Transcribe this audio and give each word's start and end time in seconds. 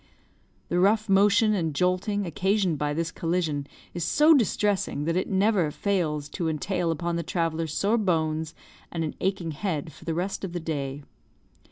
The 0.69 0.79
rough 0.79 1.07
motion 1.07 1.53
and 1.53 1.75
jolting 1.75 2.25
occasioned 2.25 2.79
by 2.79 2.95
this 2.95 3.11
collision 3.11 3.67
is 3.93 4.03
so 4.03 4.33
distressing 4.33 5.05
that 5.05 5.15
it 5.15 5.29
never 5.29 5.69
fails 5.69 6.27
to 6.29 6.49
entail 6.49 6.89
upon 6.89 7.17
the 7.17 7.21
traveller 7.21 7.67
sore 7.67 7.99
bones 7.99 8.55
and 8.91 9.03
an 9.03 9.13
aching 9.19 9.51
head 9.51 9.93
for 9.93 10.03
the 10.03 10.15
rest 10.15 10.43
of 10.43 10.53
the 10.53 10.59
day. 10.59 11.03